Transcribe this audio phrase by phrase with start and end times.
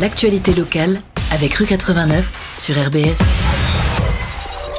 [0.00, 0.98] L'actualité locale
[1.30, 3.22] avec Rue 89 sur RBS.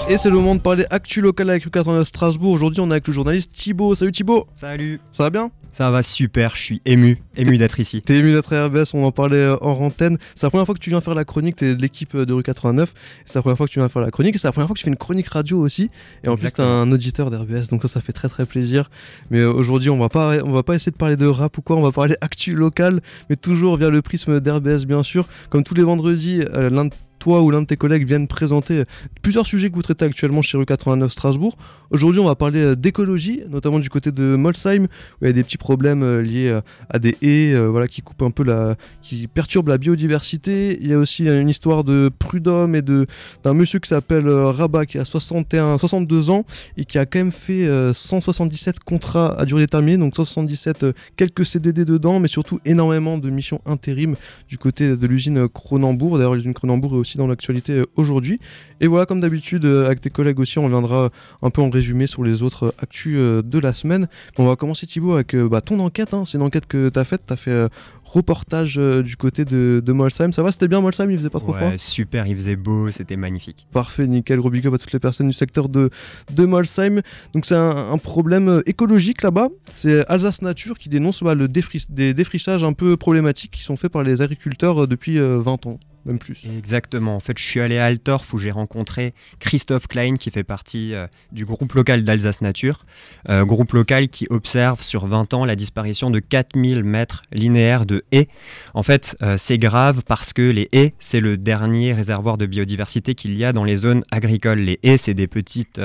[0.10, 2.52] Et c'est le moment de parler actu local avec Rue 89 Strasbourg.
[2.52, 3.96] Aujourd'hui, on est avec le journaliste Thibaut.
[3.96, 5.52] Salut Thibaut Salut Ça va bien?
[5.76, 8.02] Ça va super, je suis ému, ému d'être ici.
[8.02, 10.18] T'es ému d'être à RBS, on en parlait euh, en antenne.
[10.34, 12.32] C'est la première fois que tu viens faire la chronique, t'es de l'équipe euh, de
[12.32, 12.94] Rue 89.
[13.26, 14.40] C'est la première fois que tu viens faire la chronique.
[14.40, 15.92] C'est la première fois que tu fais une chronique radio aussi.
[16.24, 18.90] Et en plus, t'es un auditeur d'RBS, donc ça, ça fait très très plaisir.
[19.32, 21.62] Mais euh, aujourd'hui, on va pas, on va pas essayer de parler de rap ou
[21.62, 25.28] quoi, on va parler actu local, mais toujours via le prisme d'RBS, bien sûr.
[25.50, 26.94] Comme tous les vendredis, l'un de
[27.26, 28.84] toi ou l'un de tes collègues viennent présenter
[29.24, 31.58] plusieurs sujets que vous traitez actuellement chez Rue 89 Strasbourg.
[31.90, 34.88] Aujourd'hui, on va parler euh, d'écologie, notamment du côté de Molsheim, où
[35.24, 38.22] il y a des petits problèmes euh, liés euh, à des haies voilà, qui coupent
[38.22, 38.76] un peu la.
[39.02, 40.78] qui perturbent la biodiversité.
[40.80, 45.00] Il y a aussi une histoire de prud'homme et d'un monsieur qui s'appelle Rabat, qui
[45.00, 46.46] a 61, 62 ans
[46.78, 50.94] et qui a quand même fait euh, 177 contrats à durée déterminée, donc 177 euh,
[51.16, 54.16] quelques CDD dedans, mais surtout énormément de missions intérim
[54.48, 56.18] du côté de l'usine Cronenbourg.
[56.18, 58.40] D'ailleurs, l'usine Cronenbourg est aussi dans l'actualité euh, aujourd'hui.
[58.82, 61.10] Et voilà, comme d'habitude, euh, avec tes collègues aussi, on viendra
[61.42, 64.08] un peu en résumé sur les autres euh, actus euh, de la semaine.
[64.38, 66.14] On va commencer Thibaut avec euh, bah, ton enquête.
[66.14, 66.24] hein.
[66.26, 67.22] C'est une enquête que tu as faite.
[67.28, 67.68] Tu as fait euh,
[68.04, 70.32] reportage euh, du côté de, de Molsheim.
[70.32, 71.10] Ça va, c'était bien Molsheim?
[71.12, 71.70] Il faisait pas trop froid?
[71.70, 73.68] Ouais, super, il faisait beau, c'était magnifique.
[73.72, 74.40] Parfait, nickel.
[74.40, 75.90] Gros big up à toutes les personnes du secteur de,
[76.34, 77.02] de Molsheim.
[77.34, 79.50] Donc, c'est un, un problème euh, écologique là-bas.
[79.72, 83.78] C'est Alsace Nature qui dénonce bah, le défri- des défrichages un peu problématiques qui sont
[83.78, 85.80] faits par les agriculteurs euh, depuis euh, 20 ans,
[86.14, 86.46] plus.
[86.46, 87.16] Exactement.
[87.16, 90.94] En fait, je suis allé à Altorf où j'ai rencontré Christophe Klein qui fait partie
[90.94, 92.86] euh, du groupe local d'Alsace Nature.
[93.30, 98.04] Euh, groupe local qui observe sur 20 ans la disparition de 4000 mètres linéaires de
[98.12, 98.28] haies.
[98.74, 103.16] En fait, euh, c'est grave parce que les haies, c'est le dernier réservoir de biodiversité
[103.16, 104.60] qu'il y a dans les zones agricoles.
[104.60, 105.82] Les haies, c'est des petites,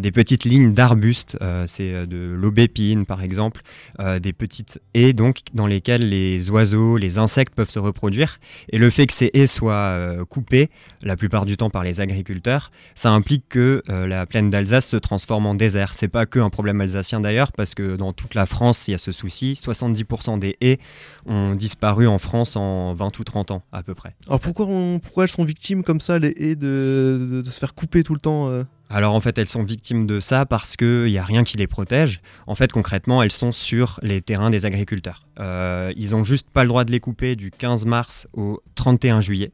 [0.00, 1.38] des petites lignes d'arbustes.
[1.66, 3.62] C'est de l'aubépine, par exemple.
[3.98, 8.38] Des petites haies donc dans lesquelles les oiseaux, les insectes peuvent se reproduire.
[8.70, 10.70] Et le fait que ces haies soient euh, coupées,
[11.02, 14.96] la plupart du temps par les agriculteurs, ça implique que euh, la plaine d'Alsace se
[14.96, 15.94] transforme en désert.
[15.94, 18.94] C'est pas que un problème alsacien d'ailleurs, parce que dans toute la France, il y
[18.94, 19.54] a ce souci.
[19.54, 20.78] 70% des haies
[21.26, 24.14] ont disparu en France en 20 ou 30 ans à peu près.
[24.26, 24.66] Alors, pourquoi,
[25.02, 28.48] pourquoi elles sont victimes comme ça, les haies, de se faire couper tout le temps
[28.48, 28.64] euh?
[28.88, 31.66] Alors en fait, elles sont victimes de ça parce qu'il n'y a rien qui les
[31.66, 32.20] protège.
[32.46, 35.26] En fait, concrètement, elles sont sur les terrains des agriculteurs.
[35.40, 39.20] Euh, ils ont juste pas le droit de les couper du 15 mars au 31
[39.20, 39.52] juillet.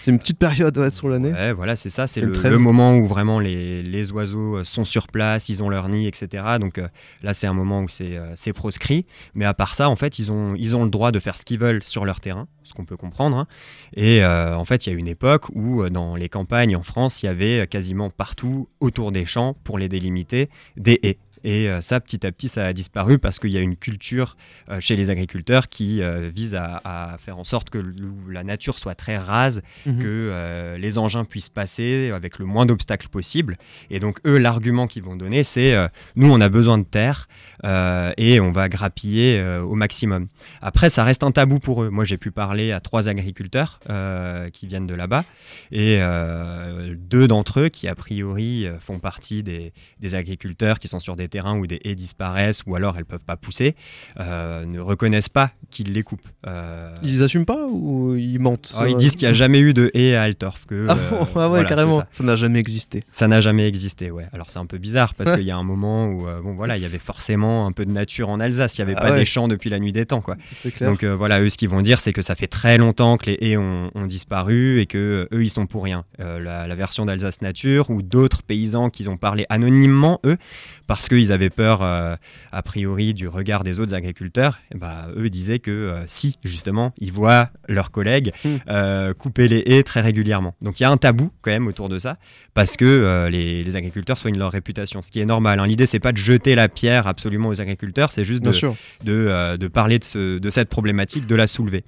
[0.00, 1.32] C'est une petite période ouais, sur l'année.
[1.32, 5.06] Ouais, voilà, c'est ça, c'est le, moment où vraiment les, les oiseaux euh, sont sur
[5.08, 6.44] place, ils ont leur nid, etc.
[6.60, 6.86] Donc euh,
[7.22, 9.06] là, c'est un moment où c'est euh, c'est proscrit.
[9.34, 11.44] Mais à part ça, en fait, ils ont, ils ont le droit de faire ce
[11.44, 13.36] qu'ils veulent sur leur terrain, ce qu'on peut comprendre.
[13.36, 13.46] hein.
[13.94, 17.22] Et euh, en fait, il y a une époque où dans les campagnes en France,
[17.22, 21.18] il y avait quasiment partout autour des champs, pour les délimiter, des haies.
[21.46, 24.36] Et euh, ça, petit à petit, ça a disparu parce qu'il y a une culture
[24.68, 27.78] euh, chez les agriculteurs qui euh, vise à, à faire en sorte que
[28.28, 30.02] la nature soit très rase Mhm.
[30.02, 33.56] que les engins puissent passer avec le moins d'obstacles possible.
[33.90, 35.76] Et donc eux, l'argument qu'ils vont donner, c'est
[36.16, 37.28] nous, on a besoin de terre
[37.64, 40.26] et on va grappiller au maximum.
[40.60, 41.90] Après, ça reste un tabou pour eux.
[41.90, 45.24] Moi, j'ai pu parler à trois agriculteurs euh, qui viennent de là-bas
[45.70, 50.98] et euh, deux d'entre eux qui, a priori, font partie des, des agriculteurs qui sont
[50.98, 53.74] sur des terrains où des haies disparaissent ou alors elles peuvent pas pousser,
[54.20, 56.28] euh, ne reconnaissent pas qu'ils les coupent.
[56.46, 58.72] Euh, Ils assument pas ou ils mentent?
[58.78, 60.64] Ah, ils disent qu'il n'y a jamais eu de haies à Altorf.
[60.66, 62.02] Que, Ah, ah ouais, voilà, carrément.
[62.12, 62.24] ça.
[62.24, 63.02] N'a jamais existé.
[63.10, 64.26] Ça n'a jamais existé, ouais.
[64.32, 66.76] Alors c'est un peu bizarre parce qu'il y a un moment où, euh, bon voilà,
[66.78, 68.78] il y avait forcément un peu de nature en Alsace.
[68.78, 69.18] Il n'y avait Ah pas ouais.
[69.18, 70.36] des champs depuis la nuit des temps, quoi.
[70.76, 70.90] Clair.
[70.90, 73.38] Donc voilà, eux, ce qu'ils vont dire, c'est que ça fait très longtemps que les
[73.42, 76.04] haies ont, ont disparu et que eux, ils sont pour rien.
[76.18, 80.36] La, la version d'Alsace Nature ou d'autres paysans qui ont parlé anonymement, eux,
[80.86, 82.16] parce qu'ils avaient peur, euh,
[82.52, 86.92] a priori, du regard des autres agriculteurs, et bah, eux disaient que euh, si, justement,
[86.98, 88.56] ils voient leurs collègues Hmm.
[88.68, 90.54] euh, couper les haies très régulièrement.
[90.62, 92.16] Donc il y a un tabou quand même autour de ça,
[92.54, 95.60] parce que les, les agriculteurs soignent leur réputation, ce qui est normal.
[95.60, 95.66] hein.
[95.66, 98.74] L'idée, c'est pas de jeter la pierre absolument aux agriculteurs, c'est juste de, sûr.
[99.04, 101.84] de, de parler de, ce- de cette problématique, de la soulever.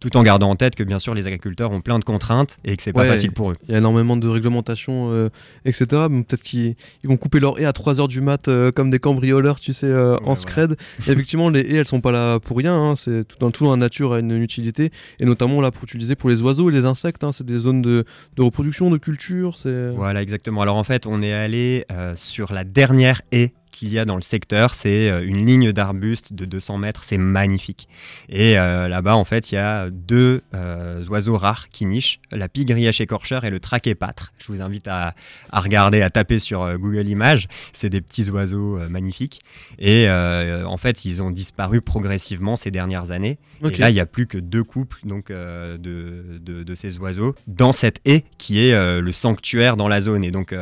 [0.00, 2.76] Tout en gardant en tête que bien sûr les agriculteurs ont plein de contraintes et
[2.76, 3.08] que c'est pas Ouais.
[3.08, 3.56] facile pour eux.
[3.68, 5.28] Il y a énormément de réglementations, euh,
[5.64, 5.86] etc.
[6.08, 9.58] Peut-être qu'ils ils vont couper leur haie à 3h du mat euh, comme des cambrioleurs,
[9.60, 10.76] tu sais, euh, en Ouais, scred.
[11.06, 12.74] Et effectivement, les haies, elles sont pas là pour rien.
[12.74, 12.94] hein.
[12.96, 14.90] C'est tout dans tout dans la nature a une, une utilité.
[15.20, 17.24] Et notamment là, pour utiliser pour les oiseaux et les insectes.
[17.24, 17.32] hein.
[17.32, 18.04] C'est des zones de,
[18.36, 19.56] de reproduction, de culture.
[19.96, 20.62] Voilà exactement.
[20.62, 21.84] Alors en fait on est allé
[22.14, 24.74] sur la dernière haie qu'il y a dans le secteur.
[24.74, 27.88] C'est euh, une ligne d'arbustes de 200 mètres, c'est magnifique.
[28.28, 32.48] Et euh, là-bas, en fait, il y a deux euh, oiseaux rares qui nichent, la
[32.48, 34.32] pigue grillage écorcheur et le traquépâtre.
[34.38, 35.14] Je vous invite à,
[35.50, 37.48] à regarder, à taper sur Google Images.
[37.72, 39.40] C'est des petits oiseaux magnifiques.
[39.78, 43.38] Et en fait, ils ont disparu progressivement ces dernières années.
[43.62, 47.34] Et là, il n'y a plus que deux couples donc, de, de, de, ces oiseaux
[47.46, 50.24] dans cette haie qui est le sanctuaire dans la zone.
[50.24, 50.54] Et donc,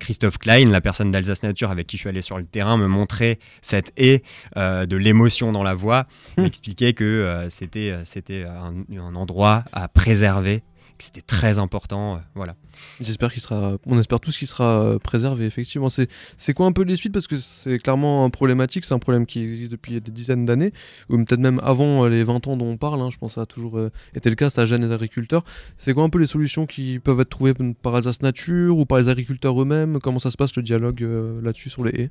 [0.00, 2.88] Christophe Klein, la personne d'Alsace Nature avec qui je suis allé sur le terrain me
[2.88, 4.22] montrer cette haie
[4.56, 6.04] euh, de l'émotion dans la voix,
[6.36, 6.42] mmh.
[6.42, 10.62] m'expliquer que euh, c'était euh, c'était un, endroit à préserver
[10.98, 12.20] c'était très important.
[12.34, 12.56] voilà.
[13.00, 15.46] J'espère qu'il sera, on espère tous qu'il sera préservé.
[15.46, 17.12] Effectivement, c'est c'est quoi un peu les suites?
[17.12, 20.72] Parce que c'est clairement un problématique, c'est un problème qui existe depuis des dizaines d'années
[21.08, 23.00] ou peut-être même avant les 20 ans dont on parle.
[23.00, 23.80] Hein, je pense que ça a toujours
[24.14, 25.44] été le cas, ça gêne les agriculteurs.
[25.78, 28.98] C'est quoi un peu les solutions qui peuvent être trouvées par Alsace Nature ou par
[28.98, 29.98] les agriculteurs eux-mêmes?
[30.00, 31.06] Comment ça se passe le dialogue
[31.42, 32.10] là-dessus sur les haies?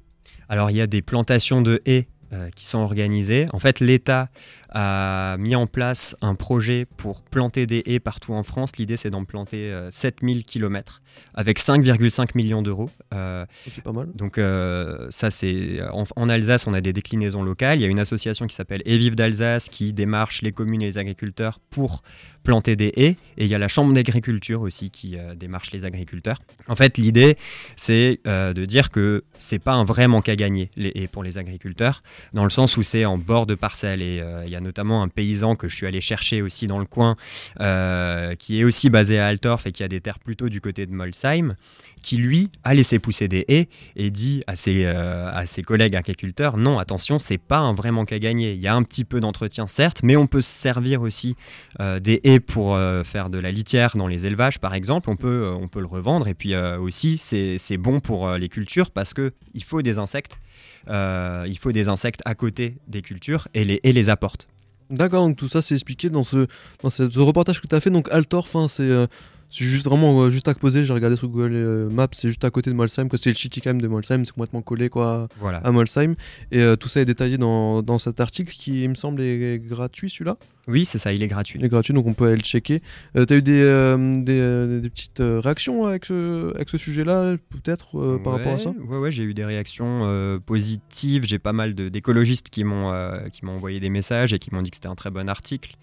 [0.49, 3.45] Alors il y a des plantations de haies euh, qui sont organisées.
[3.53, 4.29] En fait, l'État
[4.75, 8.75] a mis en place un projet pour planter des haies partout en France.
[8.77, 11.01] L'idée, c'est d'en planter 7000 euh, km
[11.33, 12.89] avec 5,5 millions d'euros.
[13.13, 14.09] Euh, c'est pas mal.
[14.13, 15.79] Donc, euh, ça, c'est.
[15.91, 17.77] En, Alsace, on a des déclinaisons locales.
[17.79, 20.97] Il y a une association qui s'appelle Evive d'Alsace qui démarche les communes et les
[20.97, 22.03] agriculteurs pour
[22.45, 23.17] planter des haies.
[23.37, 26.41] Et il y a la Chambre d'agriculture aussi qui démarche les agriculteurs.
[26.69, 27.37] En fait, l'idée,
[27.75, 31.37] c'est de dire que c'est pas un vrai manque à gagner, les haies pour les
[31.37, 32.01] agriculteurs,
[32.31, 35.09] dans le sens où c'est en bord de parcelle et il y a notamment un
[35.09, 37.17] paysan que je suis allé chercher aussi dans le coin,
[37.59, 40.85] euh, qui est aussi basé à Altorf et qui a des terres plutôt du côté
[40.85, 41.55] de Molsheim,
[42.05, 45.95] qui lui a laissé pousser des haies et dit à ses, euh, à ses collègues
[45.95, 48.53] agriculteurs non, attention, c'est pas un vrai manque à gagner.
[48.53, 51.35] Il y a un petit peu d'entretien, certes, mais on peut se servir aussi
[51.79, 55.09] euh, des haies pour faire de la litière dans les élevages, par exemple.
[55.09, 59.15] On peut, on peut le revendre et puis aussi, c'est bon pour les cultures parce
[59.15, 60.39] qu'il faut des insectes.
[60.87, 64.47] il faut des insectes à côté des cultures et les haies les apportent.
[64.91, 66.45] D'accord, donc tout ça c'est expliqué dans ce,
[66.83, 67.89] dans ce, reportage que tu as fait.
[67.89, 69.07] Donc Altorf, hein, c'est euh,
[69.49, 72.43] c'est juste vraiment euh, juste à poser, j'ai regardé sur Google euh, Maps, c'est juste
[72.43, 75.27] à côté de Molsheim, c'est le Chitikheim de Molsheim, c'est complètement collé quoi
[75.63, 76.15] à Molsheim.
[76.51, 79.59] Et euh, tout ça est détaillé dans, dans, cet article qui, il me semble, est
[79.59, 80.37] gratuit celui-là.
[80.67, 81.59] Oui, c'est ça, il est gratuit.
[81.59, 82.81] Il est gratuit, donc on peut aller le checker.
[83.13, 88.33] tu as eu des, des, des, petites réactions avec ce, avec ce sujet-là, peut-être, par
[88.33, 88.71] rapport à ça?
[88.71, 91.25] Ouais, ouais j'ai eu des réactions positives.
[91.25, 92.91] J'ai pas mal d'écologistes qui m'ont
[93.31, 95.75] qui m'ont envoyé des messages et qui m'ont dit que c'était un très bon article.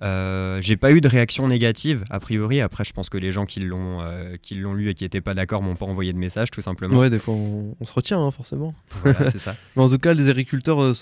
[0.00, 2.60] Euh, j'ai pas eu de réaction négative, a priori.
[2.60, 5.20] Après, je pense que les gens qui l'ont euh, qui l'ont lu et qui n'étaient
[5.20, 6.98] pas d'accord m'ont pas envoyé de message, tout simplement.
[6.98, 8.74] Ouais, des fois, on, se retient, hein, forcément.
[9.02, 9.54] Voilà, c'est ça.
[9.76, 10.92] Mais en tout cas, les agriculteurs, euh,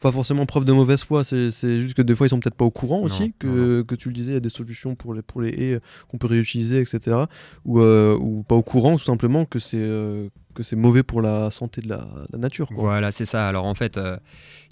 [0.00, 1.24] pas forcément preuve de mauvaise foi.
[1.24, 1.50] C'est
[1.80, 4.14] juste que des fois, ils sont peut-être pas au courant aussi, que, que, tu le
[4.14, 7.16] disais, il y a des solutions pour les, pour les haies qu'on peut réutiliser, etc.
[7.64, 9.88] Ou, ou pas au courant, tout simplement, que c'est
[10.54, 12.06] que c'est mauvais pour la santé de la,
[12.36, 12.68] nature.
[12.72, 13.46] Voilà, c'est ça.
[13.46, 14.16] Alors en fait, euh,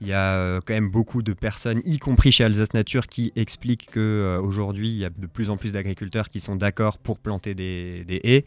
[0.01, 3.33] il y a euh, quand même beaucoup de personnes, y compris chez Alsace Nature, qui
[3.37, 7.55] expliquent qu'aujourd'hui, il y a de plus en plus d'agriculteurs qui sont d'accord pour planter
[7.55, 8.45] des, haies,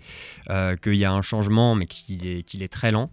[0.49, 3.09] euh, qu'il y a un changement, mais qu'il est, qu'il est très lent.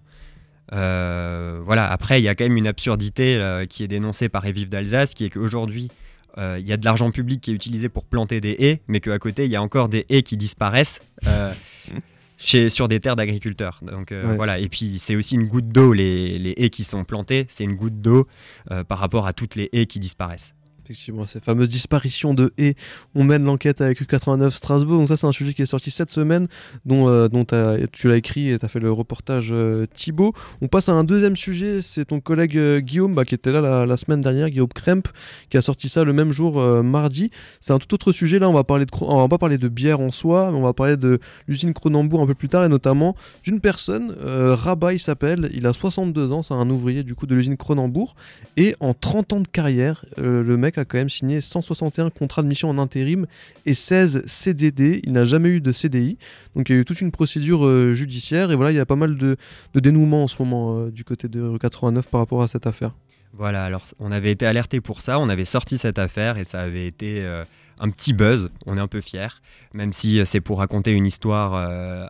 [0.71, 5.15] voilà, après, il y a quand même une absurdité qui est dénoncée par Evive d'Alsace,
[5.15, 5.91] qui est qu'aujourd'hui,
[6.37, 9.19] il y a de l'argent public qui est utilisé pour planter des haies, mais qu'à
[9.19, 11.01] côté, il y a encore des haies qui disparaissent.
[12.39, 13.81] chez, sur des terres d'agriculteurs.
[13.83, 17.05] Donc euh, voilà, et puis c'est aussi une goutte d'eau, les, les, haies qui sont
[17.05, 18.27] plantées, c'est une goutte d'eau
[18.71, 20.55] euh, par rapport à toutes les haies qui disparaissent
[20.89, 22.75] effectivement, ces fameuses disparitions de haies.
[23.15, 24.99] On mène l'enquête avec U89 Strasbourg.
[24.99, 26.49] Donc ça, c'est un sujet qui est sorti cette semaine,
[26.87, 27.45] dont, euh, dont
[27.93, 30.33] tu l'as écrit et tu as fait le reportage euh, Thibaut.
[30.63, 31.83] On passe à un deuxième sujet.
[31.83, 35.09] C'est ton collègue euh, Guillaume, bah, qui était là la, semaine dernière, Guillaume Kremp,
[35.51, 37.31] qui a sorti ça le même jour, mardi.
[37.61, 38.39] C'est un tout autre sujet.
[38.39, 40.63] Là, on va, parler de, on va pas parler de bière en soi, mais on
[40.63, 41.19] va parler de
[41.49, 45.51] l'usine Cronenbourg un peu plus tard, et notamment d'une personne, Rabat, il s'appelle.
[45.53, 48.15] Il a 62 ans, c'est un ouvrier du coup de l'usine Cronenbourg.
[48.57, 52.49] Et en 30 ans de carrière, le mec a quand même signé 161 contrats de
[52.49, 53.27] mission en intérim
[53.67, 55.01] et 16 CDD.
[55.05, 56.19] Il n'a jamais eu de CDI.
[56.55, 58.87] Donc il y a eu toute une procédure euh, judiciaire et voilà, il y a
[58.87, 59.37] pas mal de,
[59.75, 62.93] dénouements en ce moment euh, du côté de 89 par rapport à cette affaire.
[63.35, 66.61] Voilà, alors on avait été alerté pour ça, on avait sorti cette affaire et ça
[66.61, 67.45] avait été euh,
[67.81, 69.41] un petit buzz, on est un peu fiers,
[69.73, 71.55] même si c'est pour raconter une histoire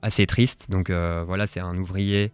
[0.02, 0.70] assez triste.
[0.70, 2.32] Donc voilà, c'est un ouvrier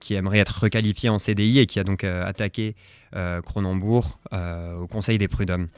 [0.00, 2.74] qui aimerait être requalifié en CDI et qui a donc attaqué
[3.16, 5.68] euh, Cronenbourg euh, au Conseil des prud'hommes.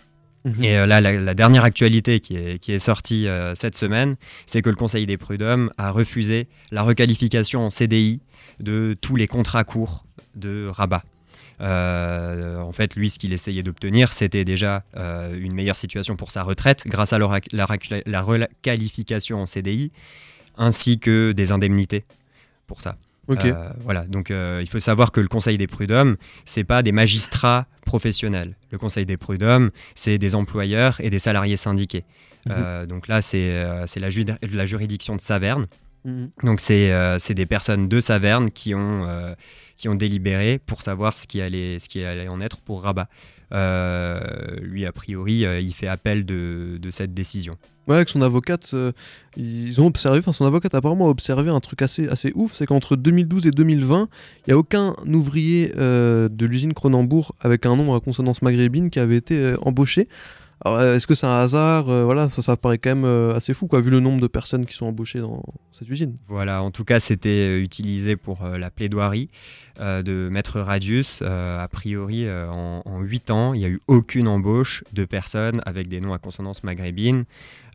[0.45, 0.65] Mhm.
[0.65, 4.71] Et euh, là, la, dernière actualité qui est, qui est sortie cette semaine, c'est que
[4.71, 8.21] le Conseil des prud'hommes a refusé la requalification en CDI
[8.59, 11.05] de tous les contrats courts de Rabat.
[11.61, 16.85] En fait, lui, ce qu'il essayait d'obtenir, c'était déjà une meilleure situation pour sa retraite
[16.87, 19.90] grâce à la, la, requalification en CDI,
[20.57, 22.05] ainsi que des indemnités
[22.67, 22.97] pour ça.
[23.85, 28.57] voilà, donc il faut savoir que le Conseil des prud'hommes, c'est pas des magistrats professionnels.
[28.71, 32.05] Le Conseil des prud'hommes, c'est des employeurs et des salariés syndiqués.
[32.47, 32.87] Mhm.
[32.87, 34.09] donc là, c'est la,
[34.52, 35.67] la, juridiction de Saverne.
[36.04, 36.30] Mhm.
[36.45, 39.07] Donc c'est des personnes de Saverne qui ont,
[39.76, 43.09] qui ont délibéré pour savoir ce qui allait, ce qui allait en être pour Rabat.
[43.52, 44.21] Euh,
[44.61, 47.54] lui, a priori, euh, il fait appel de, cette décision.
[47.88, 48.92] Ouais, avec son avocate, euh,
[49.37, 52.66] ils ont observé, enfin son avocate apparemment a observé un truc assez, assez ouf, c'est
[52.66, 57.95] qu'entre 2012 et 2020, il n'y a aucun ouvrier de l'usine Cronenbourg avec un nom
[57.95, 60.09] à consonance maghrébine qui avait été embauché.
[60.67, 63.69] Euh, est-ce que c'est un hasard euh, Voilà, ça, paraît quand même euh, assez fou,
[63.73, 66.17] vu le nombre de personnes qui sont embauchées dans cette usine.
[66.29, 69.31] Voilà, en tout cas, c'était utilisé pour la plaidoirie
[69.79, 71.23] de Maître Radius.
[71.23, 75.88] a priori, en, en 8 ans, il n'y a eu aucune embauche de personnes avec
[75.88, 77.25] des noms à consonance maghrébine.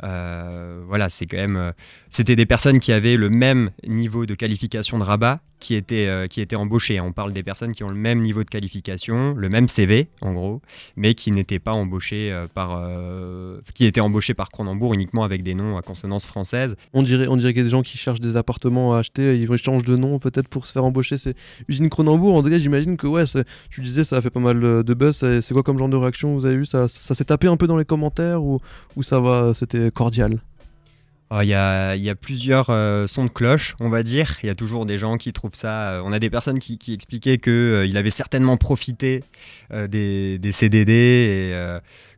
[0.01, 1.73] voilà, c'est quand même.
[2.09, 6.41] C'était des personnes qui avaient le même niveau de qualification de rabat qui étaient, qui
[6.41, 6.99] étaient embauchées.
[7.01, 10.33] On parle des personnes qui ont le même niveau de qualification, le même CV, en
[10.33, 10.61] gros,
[10.95, 15.53] mais qui n'étaient pas embauchées par euh, qui étaient embauchés par Cronenbourg uniquement avec des
[15.53, 16.75] noms à consonance française.
[16.93, 19.37] On dirait, on dirait qu'il y a des gens qui cherchent des appartements à acheter,
[19.37, 21.17] ils changent de nom peut-être pour se faire embaucher.
[21.17, 21.35] C'est
[21.67, 22.35] usine Cronenbourg.
[22.35, 23.23] En tout cas, j'imagine que ouais,
[23.69, 25.17] tu disais, ça a fait pas mal de buzz.
[25.41, 26.65] C'est quoi comme genre de réaction vous avez eu?
[26.65, 28.59] Ça, ça s'est tapé un peu dans les commentaires ou,
[28.95, 30.39] ou ça va C'était cordial?
[31.43, 34.37] Il y, a, plusieurs euh, sons de cloche, on va dire.
[34.43, 35.93] Il y a toujours des gens qui trouvent ça.
[35.93, 39.23] Euh, on a des personnes qui, expliquaient qu'il euh, avait certainement profité
[39.71, 41.53] des, CDD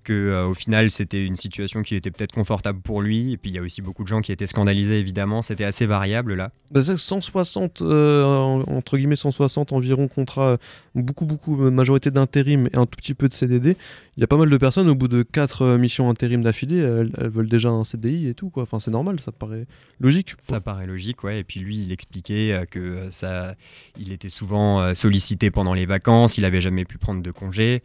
[0.08, 3.34] que euh, au final c'était une situation qui était peut-être confortable pour lui.
[3.34, 5.42] Et puis il y a aussi beaucoup de gens qui étaient scandalisés évidemment.
[5.42, 6.52] C'était assez variable là.
[6.72, 8.24] Bah, 160 euh,
[8.68, 10.58] entre guillemets 160 environ contrats, euh,
[10.96, 13.76] beaucoup beaucoup majorité d'intérim et un tout petit peu de CDD.
[14.16, 17.12] Il y a pas mal de personnes au bout de 4 missions intérim d'affilée, elles,
[17.30, 18.64] veulent déjà un CDI et tout quoi.
[18.64, 19.68] Enfin c'est normal, ça paraît
[20.00, 20.36] logique.
[20.40, 21.40] Ça paraît logique ouais.
[21.40, 23.56] Et puis lui il expliquait que ça,
[24.00, 27.84] il était souvent sollicité pendant les vacances, il avait jamais pu prendre de congé.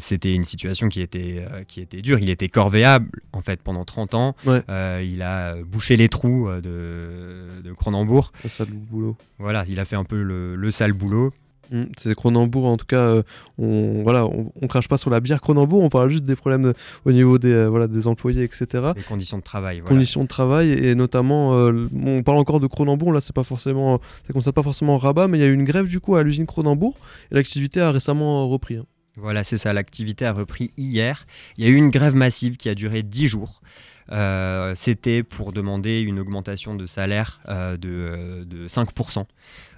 [0.00, 2.18] C'était une situation qui était qui était dur.
[2.18, 4.36] Il était corvéable en fait pendant 30 ans.
[4.46, 8.32] Euh, il a bouché les trous euh, de, de Cronenbourg.
[8.42, 9.16] Le sale boulot.
[9.38, 11.32] Voilà, il a fait un peu le, sale boulot.
[11.70, 13.22] Mmh, c'est Cronenbourg, en tout cas, euh,
[13.56, 16.72] on, voilà, on, crache pas sur la bière Cronenbourg, on parle juste des problèmes
[17.04, 18.66] au niveau des, voilà, des employés, etc.
[18.96, 19.80] Les conditions de travail.
[19.82, 24.32] Conditions de travail, et notamment, on parle encore de Cronenbourg, là, c'est pas forcément, ça
[24.32, 26.44] concerne pas forcément Rabat, mais il y a eu une grève du coup à l'usine
[26.44, 26.96] Cronenbourg,
[27.30, 28.74] et l'activité a récemment repris.
[28.74, 28.86] Hein.
[29.20, 31.26] Voilà, c'est ça, l'activité a repris hier.
[31.56, 33.60] Il y a eu une grève massive qui a duré 10 jours.
[34.12, 39.24] Euh, c'était pour demander une augmentation de salaire euh, de, 5%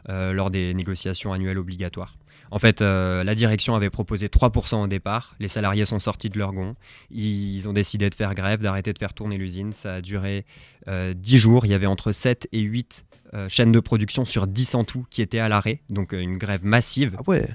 [0.08, 2.16] euh, lors des négociations annuelles obligatoires.
[2.50, 5.34] En fait, la direction avait proposé 3% au départ.
[5.40, 6.76] Les salariés sont sortis de leur gond.
[7.10, 9.72] Ils ont décidé de faire grève, d'arrêter de faire tourner l'usine.
[9.72, 10.44] Ça a duré
[10.86, 11.64] 10 jours.
[11.64, 13.06] Il y avait entre 7 et 8
[13.48, 15.80] chaînes de production sur 10 en tout qui étaient à l'arrêt.
[15.88, 17.16] Donc une grève massive.
[17.20, 17.48] Ah ouais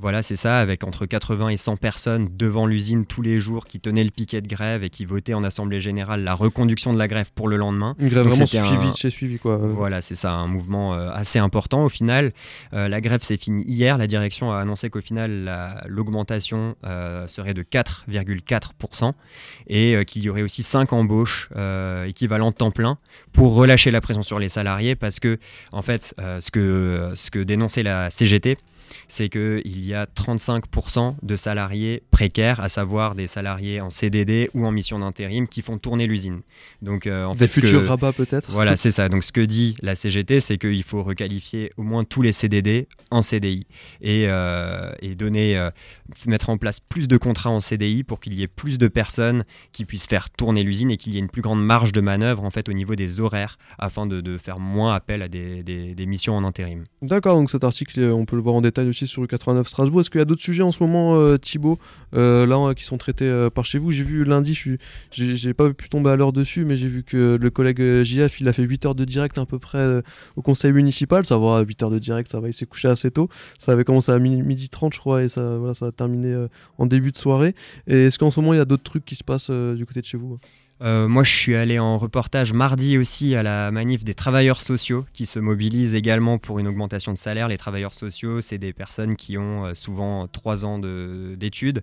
[0.00, 3.78] voilà, c'est ça, avec entre 80 et 100 personnes devant l'usine tous les jours qui
[3.78, 7.06] tenaient le piquet de grève et qui votaient en assemblée générale la reconduction de la
[7.06, 7.94] grève pour le lendemain.
[8.00, 9.56] Une grève vraiment suivie chez suivi, quoi.
[9.56, 12.32] Voilà, c'est ça, un mouvement euh, assez important au final.
[12.72, 13.96] Euh, la grève s'est finie hier.
[13.96, 19.12] La direction a annoncé qu'au final, l'augmentation euh, serait de 4,4%
[19.68, 21.50] et qu'il y aurait aussi 5 embauches
[22.06, 22.98] équivalentes temps plein
[23.32, 25.38] pour relâcher la pression sur les salariés parce que,
[25.72, 28.58] en fait, ce, que, ce que dénonçait la CGT,
[29.08, 34.66] c'est qu'il y a 35% de salariés précaires, à savoir des salariés en CDD ou
[34.66, 36.40] en mission d'intérim, qui font tourner l'usine.
[36.82, 38.50] Donc, euh, en des futurs rabats peut-être?
[38.50, 39.08] Voilà, c'est ça.
[39.08, 42.88] Donc ce que dit la CGT, c'est qu'il faut requalifier au moins tous les CDD
[43.10, 43.66] en CDI
[44.00, 45.70] et, euh, donner, euh,
[46.26, 49.44] mettre en place plus de contrats en CDI pour qu'il y ait plus de personnes
[49.72, 52.44] qui puissent faire tourner l'usine et qu'il y ait une plus grande marge de manœuvre
[52.44, 56.36] en fait au niveau des horaires afin de, faire moins appel à des, des missions
[56.36, 56.84] en intérim.
[57.02, 60.00] D'accord, donc cet article, on peut le voir en détail aussi sur le 89 Strasbourg.
[60.00, 61.78] Est-ce qu'il y a d'autres sujets en ce moment, euh, Thibaut,
[62.14, 63.90] euh, là, qui sont traités euh, par chez vous?
[63.90, 64.76] J'ai vu lundi, je
[65.12, 68.48] j'ai pas pu tomber à l'heure dessus, mais j'ai vu que le collègue JF, il
[68.48, 70.02] a fait 8 heures de direct à peu près
[70.36, 71.24] au conseil municipal.
[71.24, 73.28] Ça va, 8 heures de direct, ça va, il s'est couché assez tôt.
[73.58, 76.46] Ça avait commencé à midi 30, je crois, et ça, voilà, ça a terminé
[76.78, 77.54] en début de soirée.
[77.86, 80.00] Et est-ce qu'en ce moment, il y a d'autres trucs qui se passent du côté
[80.00, 80.36] de chez vous
[80.82, 85.06] euh, moi, je suis allé en reportage mardi aussi à la manif des travailleurs sociaux
[85.12, 87.48] qui se mobilisent également pour une augmentation de salaire.
[87.48, 91.82] Les travailleurs sociaux, c'est des personnes qui ont euh, souvent trois ans d'études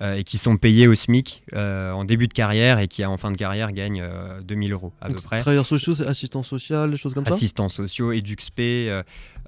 [0.00, 3.30] euh, et qui sont payés au SMIC en début de carrière et qui, en fin
[3.30, 4.04] de carrière, gagnent
[4.42, 5.40] 2000 euros à peu près.
[5.40, 7.34] Travailleurs sociaux, c'est assistants sociaux, des choses comme ça?
[7.34, 8.60] Assistants sociaux, EduxP.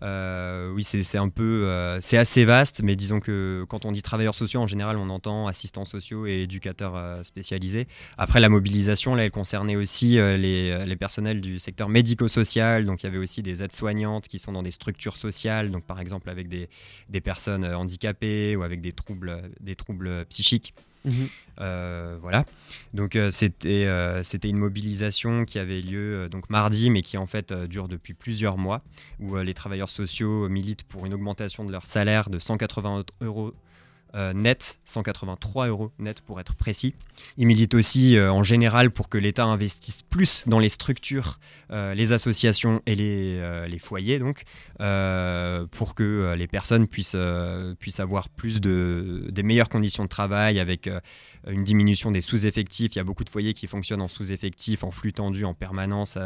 [0.02, 1.98] oui, c'est un peu.
[2.00, 5.46] c'est assez vaste, mais disons que quand on dit travailleurs sociaux, en général, on entend
[5.46, 7.86] assistants sociaux et éducateurs spécialisés.
[8.18, 12.84] Après, la mobilisation mobilisation, là, elle concernait aussi euh, les, les, personnels du secteur médico-social.
[12.84, 16.00] Donc, il y avait aussi des aides-soignantes qui sont dans des structures sociales, donc par
[16.00, 16.68] exemple avec des,
[17.08, 20.74] des personnes handicapées ou avec des troubles, des troubles psychiques.
[21.04, 21.28] Mhm.
[21.60, 22.44] Euh, voilà.
[22.94, 27.26] Donc euh, c'était euh, c'était une mobilisation qui avait lieu donc mardi, mais qui en
[27.26, 28.82] fait dure depuis plusieurs mois,
[29.20, 33.52] où les travailleurs sociaux militent pour une augmentation de leur salaire de 180 euros
[34.14, 36.94] euh, net, 183 euros net pour être précis.
[37.36, 41.40] Il milite aussi euh, en général pour que l'État investisse plus dans les structures,
[41.72, 44.44] euh, les associations et les, les foyers, donc,
[44.78, 47.16] pour que les personnes puissent,
[47.78, 50.88] puissent avoir plus de, des meilleures conditions de travail avec
[51.48, 52.94] une diminution des sous-effectifs.
[52.94, 56.18] Il y a beaucoup de foyers qui fonctionnent en sous-effectifs, en flux tendu, en permanence.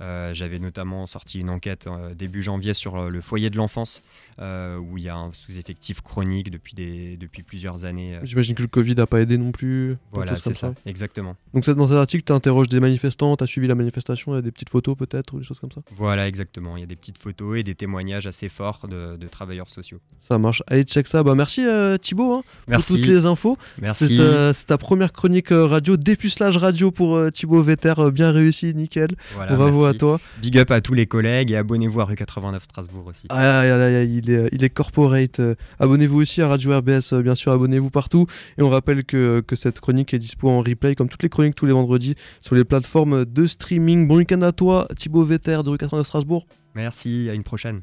[0.00, 4.02] Euh, j'avais notamment sorti une enquête euh, début janvier sur euh, le foyer de l'enfance,
[4.38, 8.18] où il y a un sous-effectif chronique depuis, des, depuis plusieurs années.
[8.22, 9.96] J'imagine que le Covid n'a pas aidé non plus.
[10.12, 10.74] Voilà, c'est ça.
[10.86, 11.36] exactement.
[11.52, 14.38] Donc dans cet article, tu interroges des manifestants, tu as suivi la manifestation, il y
[14.38, 15.82] a des petites photos peut-être, ou des choses comme ça?
[15.92, 16.76] Voilà, exactement.
[16.76, 20.00] Il y a des petites photos et des témoignages assez forts de, travailleurs sociaux.
[20.20, 20.62] Ça marche.
[20.66, 21.22] Allez, check ça.
[21.22, 21.64] Bah, merci
[22.00, 22.92] Thibaut hein, merci.
[22.92, 23.56] pour toutes les infos.
[23.80, 24.20] Merci.
[24.52, 29.10] C'est ta, première chronique radio, dépucelage radio pour Thibaut Vetter, bien réussi, nickel.
[29.34, 30.20] Voilà, Bravo à toi.
[30.40, 33.26] Big up à tous les collègues et abonnez-vous à Rue 89 Strasbourg aussi.
[33.30, 33.64] Ah,
[34.04, 35.40] il, est, il est corporate.
[35.78, 38.26] abonnez-vous aussi à Radio RBS, bien sûr, abonnez-vous partout.
[38.58, 41.54] Et on rappelle que, que cette chronique est dispo en replay, comme toutes les chroniques
[41.54, 44.08] tous les vendredis, sur les plateformes de streaming.
[44.08, 46.46] Bon week-end à toi, Thibaut Vetter de Rue 89 Strasbourg.
[46.74, 47.82] Merci, à une prochaine.